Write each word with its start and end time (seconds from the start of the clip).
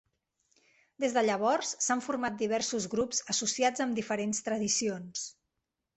Des 1.03 1.13
de 1.17 1.23
llavors, 1.27 1.73
s'han 1.87 2.01
format 2.07 2.39
diversos 2.41 2.89
grups 2.97 3.21
associats 3.35 3.87
amb 3.87 4.01
diferents 4.03 4.45
tradicions. 4.49 5.29